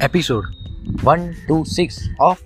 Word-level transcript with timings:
Episode 0.00 0.44
one 1.04 1.22
two 1.46 1.56
six 1.64 1.96
of 2.20 2.40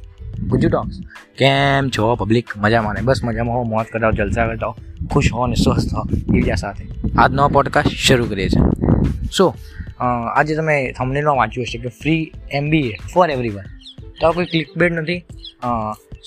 Gujju 0.48 0.68
talks 0.68 1.00
કેમ 1.38 1.88
છો 1.88 2.14
public 2.14 2.46
મજામાં 2.56 2.94
ને? 2.94 3.00
બસ 3.00 3.20
મજામાં 3.24 3.56
હો. 3.56 3.62
મોત 3.62 3.86
કરતા 3.92 4.06
હો 4.06 4.12
જલસા 4.12 4.46
કરતા 4.46 4.74
ખુશ 5.10 5.32
હો 5.32 5.42
અને 5.42 5.54
સ્વસ્થ 5.54 5.94
હો 5.94 6.02
એવી 6.36 6.56
સાથે 6.56 6.84
આજનો 7.18 7.48
પોડકાસ્ટ 7.48 7.88
શરૂ 7.88 8.24
કરીએ 8.24 8.48
છીએ. 8.48 8.62
સો 9.36 9.54
આજે 10.34 10.56
તમે 10.56 10.76
થંબનેલમાં 10.92 11.36
વાંચ્યું 11.36 11.66
હશે 11.66 11.78
કે 11.78 11.88
free 11.88 12.32
MBA 12.52 12.94
for 13.14 13.30
every 13.30 13.48
one 13.48 13.66
તો 14.20 14.26
આ 14.26 14.32
કોઈ 14.32 14.46
ક્લિક 14.46 14.76
બેડ 14.76 14.92
નથી 14.92 15.20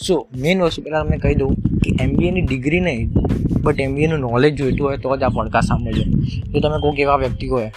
સો 0.05 0.27
મેઇન 0.37 0.61
વસ્તુ 0.61 0.81
પહેલાં 0.81 1.03
તમને 1.03 1.17
કહી 1.17 1.35
દઉં 1.35 1.55
કે 1.55 1.89
એમબીએની 2.03 2.41
ડિગ્રી 2.41 2.79
નહીં 2.79 3.09
બટ 3.63 3.79
એમબીએનું 3.79 4.19
નોલેજ 4.19 4.55
જોઈતું 4.55 4.87
હોય 4.87 4.97
તો 4.97 5.17
જ 5.17 5.23
આ 5.23 5.29
પડકાર 5.29 5.61
સાંભળજો. 5.61 6.03
જો 6.51 6.59
તમે 6.59 6.77
કોઈક 6.81 6.99
એવા 6.99 7.15
વ્યક્તિ 7.15 7.47
હોય, 7.47 7.71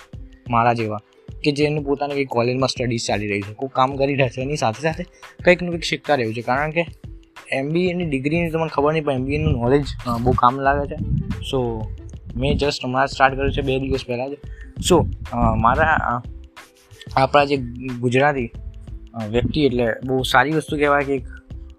મારા 0.50 0.72
જેવા 0.72 1.00
કે 1.44 1.52
જેનું 1.52 1.84
પોતાની 1.84 2.14
કંઈક 2.14 2.28
કોલેજમાં 2.28 2.68
સ્ટડીઝ 2.68 3.06
ચાલી 3.06 3.28
રહી 3.28 3.42
છે. 3.42 3.52
કોઈ 3.54 3.68
કામ 3.72 3.96
કરી 3.96 4.14
રહ્યા 4.14 4.28
છે. 4.28 4.42
એની 4.42 4.56
સાથે 4.56 4.82
સાથે 4.82 5.04
કંઈક 5.44 5.62
ને 5.62 5.68
કંઈક 5.68 5.84
શીખતા 5.84 6.14
રહ્યું 6.14 6.34
છે. 6.34 6.42
કારણ 6.42 6.70
કે 6.70 6.86
એમબીએની 7.52 8.06
ડિગ્રીની 8.06 8.50
તમને 8.50 8.70
ખબર 8.74 8.92
નહીં, 8.92 9.04
પણ 9.04 9.12
એમબીએનું 9.12 9.52
નોલેજ 9.52 9.84
બહુ 10.22 10.32
કામ 10.32 10.60
લાગે 10.60 10.86
છે. 10.90 10.98
સો 11.50 11.58
મેં 12.36 12.56
જસ્ટ 12.58 12.84
હમણાં 12.84 13.06
સ્ટાર્ટ 13.06 13.34
કર્યું 13.34 13.52
છે, 13.52 13.62
બે 13.62 13.78
દિવસ 13.78 14.04
પહેલાં 14.06 14.30
જ. 14.30 14.36
સો 14.88 14.96
મારા 15.56 16.22
આપણા 17.16 17.44
જે 17.44 17.56
ગુજરાતી 18.00 18.50
વ્યક્તિ 19.30 19.60
એટલે 19.64 19.86
બહુ 20.04 20.22
સારી 20.22 20.50
વસ્તુ 20.50 20.76
કહેવાય 20.76 21.04
કે 21.04 21.18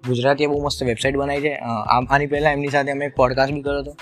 ગુજરાતીએ 0.08 0.48
બહુ 0.48 0.64
મસ્ત 0.64 0.84
વેબસાઇટ 0.84 1.16
બનાવી 1.16 1.42
છે. 1.42 1.54
આની 1.54 2.28
પહેલાં 2.28 2.54
એમની 2.54 2.68
સાથે 2.68 2.92
અમે 2.92 3.08
પોડકાસ્ટ 3.18 3.54
બી 3.54 3.62
કર્યો 3.62 3.80
હતો. 3.80 3.96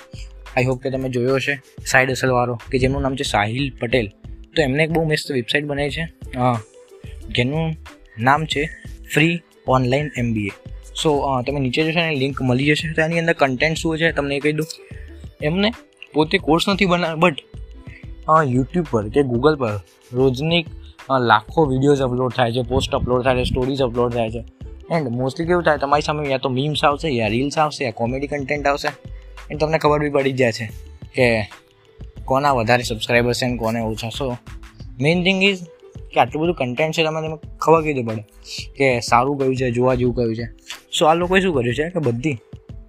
આઈ 0.55 0.65
હોપ 0.65 0.81
કે 0.83 0.89
તમે 0.89 1.09
જોયો 1.09 1.35
હશે. 1.35 1.55
સાઈડ 1.85 2.11
અસલવાળો 2.11 2.55
કે 2.71 2.79
જેનું 2.79 3.01
નામ 3.01 3.15
છે 3.15 3.23
સાહિલ 3.23 3.65
પટેલ. 3.81 4.07
તો 4.55 4.61
એમને 4.67 4.83
એક 4.83 4.91
બહુ 4.95 5.03
મસ્ત 5.03 5.31
વેબસાઇટ 5.37 5.65
બનાવી 5.69 5.93
છે. 5.97 6.05
જેનું 7.35 7.65
નામ 8.19 8.45
છે 8.53 8.63
ફ્રી 9.13 9.33
ઓનલાઈન 9.67 10.07
એમબીએ 10.17 10.53
સો 11.01 11.09
તમે 11.47 11.59
નીચે 11.59 11.81
જશો 11.83 11.99
ને 11.99 12.15
લિંક 12.21 12.41
મળી 12.41 12.69
જશે. 12.69 12.93
તો 12.93 13.01
એની 13.01 13.19
અંદર 13.23 13.35
કન્ટેન્ટ 13.41 13.77
શું 13.77 13.97
છે 13.99 14.11
તમને 14.11 14.35
એ 14.35 14.39
કહી 14.39 14.55
દઉં. 14.59 14.67
એમને 15.43 15.69
પોતે 16.13 16.37
કોર્સ 16.47 16.69
નથી 16.69 16.85
બનાવ્યો 16.85 17.21
બટ 17.23 17.37
યુટ્યુબ 18.53 18.85
પર 18.91 19.09
કે 19.15 19.23
ગૂગલ 19.31 19.55
પર 19.61 19.73
રોજની 20.11 20.63
લાખો 21.31 21.65
વિડીયોઝ 21.71 22.01
અપલોડ 22.01 22.33
થાય 22.37 22.51
છે 22.51 22.61
પોસ્ટ 22.69 22.95
અપલોડ 22.95 23.23
થાય 23.23 23.37
છે 23.39 23.43
સ્ટોરીઝ 23.49 23.81
અપલોડ 23.87 24.13
થાય 24.13 24.31
છે. 24.31 24.41
એન્ડ 24.91 25.09
મોસ્ટલી 25.17 25.47
કેવું 25.47 25.63
થાય 25.63 25.77
તમારી 25.77 26.05
સામે 26.07 26.29
યા 26.29 26.43
તો 26.45 26.49
મીમ્સ 26.49 26.81
આવશે 26.85 27.09
યા 27.09 27.29
રીલ્સ 27.33 27.57
આવશે 27.57 27.81
યા 27.85 27.97
કોમેડી 27.99 28.27
કન્ટેન્ટ 28.27 28.67
આવશે. 28.67 28.89
એન્ડ 29.49 29.59
તમને 29.61 29.77
ખબર 29.77 29.99
બી 29.99 30.13
પડી 30.15 30.35
જાય 30.41 30.51
છે 30.51 30.65
કે 31.15 31.25
કોના 32.25 32.51
વધારે 32.51 32.83
સબસ્ક્રાઈબર્સ 32.83 33.37
છે 33.37 33.45
અને 33.45 33.57
કોને 33.57 33.79
ઓછા 33.79 34.09
સો 34.09 34.37
મેઇન 35.01 35.23
થિંગ 35.23 35.43
ઇઝ 35.43 35.63
કે 36.13 36.19
આટલું 36.19 36.43
બધું 36.43 36.55
કન્ટેન્ટ 36.55 36.95
છે 36.95 37.03
તમે 37.03 37.21
તમે 37.27 37.37
ખબર 37.61 37.83
કીધું 37.83 38.05
પડે 38.05 38.23
કે 38.77 38.99
સારું 38.99 39.39
કયું 39.39 39.55
છે, 39.55 39.71
જોવા 39.71 39.95
જેવું 39.95 40.15
કયું 40.15 40.35
છે. 40.35 40.45
સો 40.99 41.05
આ 41.05 41.13
લોકોએ 41.13 41.41
શું 41.41 41.55
કર્યું 41.55 41.75
છે 41.75 41.89
કે 41.89 41.99
બધી 41.99 42.37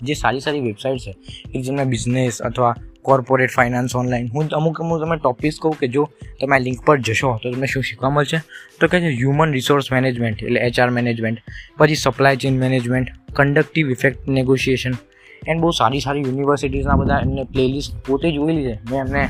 જે 0.03 0.15
સારી 0.15 0.41
સારી 0.41 0.61
વેબસાઇટ 0.61 0.99
છે, 0.99 1.13
કે 1.53 1.63
જેમને 1.63 1.85
બિઝનેસ 1.85 2.43
અથવા 2.43 2.75
કોર્પોરેટ 3.03 3.51
ફાઇનાન્સ 3.51 3.97
ઓનલાઈન 3.97 4.29
હું 4.29 4.49
અમુક 4.49 4.81
અમુક 4.81 5.03
તમે 5.03 5.17
ટોપિક્સ 5.17 5.59
કહું 5.63 5.77
કે 5.81 5.89
જો 5.89 6.09
તમે 6.41 6.57
આ 6.57 6.59
લિંક 6.59 6.85
પર 6.85 6.99
જશો 6.99 7.39
તો 7.43 7.53
તમને 7.53 7.67
શું 7.67 7.83
શીખવા 7.83 8.11
મળશે? 8.11 8.41
તો 8.81 8.87
કે 8.87 8.99
હ્યુમન 8.99 9.53
રિસોર્સ 9.53 9.93
મેનેજમેન્ટ 9.93 10.43
એટલે 10.43 10.61
એચઆર 10.61 10.91
મેનેજમેન્ટ 10.91 11.39
પછી 11.79 11.95
supply 11.95 12.37
chain 12.37 12.59
management 12.59 13.09
conductive 13.33 13.91
effect 13.91 14.29
negotiation 14.29 14.93
and 15.47 15.61
બહુ 15.61 15.71
સારી 15.71 16.01
સારી 16.01 16.21
યુનિવર્સિટીઝના 16.21 16.95
બધા 16.95 17.19
એમને 17.23 17.45
પ્લેલિસ્ટ 17.45 18.07
પોતે 18.07 18.33
જોયેલી 18.33 18.65
છે 18.65 18.79
મેં 18.91 19.01
એમને 19.01 19.29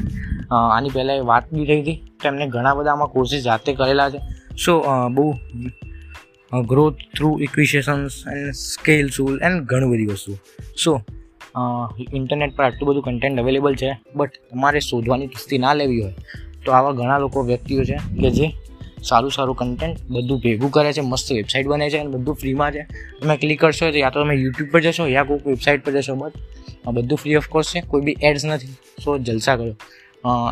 આની 0.50 0.91
પહેલાં 0.91 1.25
વાત 1.25 1.53
બી 1.53 1.67
થઈ 1.67 1.81
હતી 1.81 2.03
તો 2.22 2.28
એમને 2.28 2.47
ઘણા 2.47 2.75
બધા 2.75 2.92
આમાં 2.92 3.09
કોર્સિસ 3.09 3.45
જાતે 3.45 3.72
કરેલા 3.72 4.11
છે. 4.11 4.19
સો 4.56 4.84
બહુ 5.09 5.34
growth 6.62 6.94
through 6.94 7.39
equations 7.41 8.11
and 8.37 8.50
scale 8.50 9.09
સુલ 9.09 9.41
and 9.43 9.62
ઘણી 9.62 9.87
બધી 9.87 10.06
વસ્તુ 10.06 10.32
સો 10.84 11.00
ઇન્ટરનેટ 12.15 12.56
પર 12.56 12.65
આટલું 12.65 12.88
બધું 12.88 13.03
કન્ટેન્ટ 13.03 13.41
અવેલેબલ 13.41 13.75
છે 13.75 14.00
બટ 14.16 14.31
તમારે 14.50 14.81
શોધવાની 14.81 15.26
કિસ્તી 15.26 15.59
ના 15.59 15.75
લેવી 15.75 16.03
હોય 16.03 16.15
તો 16.65 16.72
આવા 16.72 16.93
ઘણા 16.93 17.19
લોકો 17.19 17.43
વ્યક્તિઓ 17.43 17.84
છે 17.84 17.97
કે 17.97 18.31
જે 18.31 18.53
સારું 19.09 19.33
સારું 19.37 19.56
કન્ટેન્ટ 19.61 19.99
બધું 20.15 20.39
ભેગું 20.44 20.71
કરે 20.75 20.91
છે, 20.97 21.03
મસ્ત 21.11 21.28
વેબસાઇટ 21.39 21.67
બને 21.71 21.87
છે 21.93 21.99
અને 22.03 22.11
બધું 22.15 22.34
ફ્રીમાં 22.41 22.71
છે. 22.77 22.83
તમે 23.21 23.34
ક્લિક 23.43 23.61
કરશો 23.62 23.91
તો 23.94 23.99
યા 24.03 24.15
તો 24.15 24.22
તમે 24.22 24.34
યુટ્યુબ 24.44 24.69
પર 24.72 24.81
જશો, 24.87 25.05
યા 25.17 25.27
કોઈક 25.28 25.47
વેબસાઇટ 25.50 25.84
પર 25.84 25.93
જશો 25.97 26.15
બટ 26.22 26.34
બધું 26.97 27.19
ફ્રી 27.22 27.37
ઓફ 27.41 27.49
કોસ્ટ 27.55 27.71
છે, 27.75 27.81
કોઈ 27.91 28.05
બી 28.06 28.17
એડ્સ 28.28 28.44
નથી. 28.50 28.75
સો 29.05 29.19
જલસા 29.27 29.56
કરો. 29.61 29.75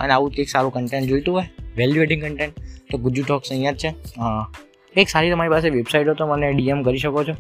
અને 0.03 0.13
આવું 0.17 0.31
કંઈક 0.35 0.51
સારું 0.55 0.73
કન્ટેન્ટ 0.75 1.09
જોઈતું 1.11 1.35
હોય 1.37 1.47
વેલ્યુ 1.79 2.03
એડિંગ 2.07 2.23
કન્ટેન્ટ 2.25 2.55
તો 2.91 2.99
ગુજુ 3.05 3.23
ટોક્સ 3.25 3.49
અહીંયા 3.53 3.79
જ 3.81 3.83
છે. 3.83 3.91
એક 4.95 5.09
સારી 5.15 5.31
તમારી 5.33 5.53
પાસે 5.55 5.69
વેબસાઇટ 5.77 6.07
હોય 6.09 6.19
તો 6.21 6.27
મને 6.31 6.53
ડીએમ 6.59 6.83
કરી 6.87 7.03
શકો 7.05 7.25
છો. 7.29 7.35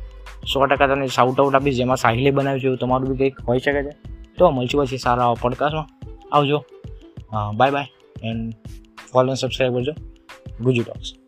સો 0.52 0.66
ટકા 0.70 0.88
તમને 0.90 1.06
સાઉટ 1.18 1.38
આઉટ 1.40 1.54
આપીશ, 1.58 1.76
જેમાં 1.80 2.00
સાહિલે 2.04 2.30
બનાવ્યું 2.30 2.62
છે 2.62 2.66
એવું 2.68 2.80
તમારું 2.82 3.06
બી 3.10 3.18
કંઈક 3.20 3.36
હોઈ 3.48 3.60
શકે 3.66 3.82
છે. 3.86 3.92
તો 4.38 4.50
મળશું 4.56 4.78
પછી 4.80 5.02
સારા 5.06 5.28
પોડકાસ્ટમાં 5.42 5.86
આવજો. 6.36 6.58
Bye 7.58 7.72
bye 7.76 7.88
and 8.28 8.44
follow 9.12 9.30
subscribe 9.34 9.76
કરજો. 9.78 9.94
ગુજુ 10.60 10.82
ટોક્સ 10.82 11.23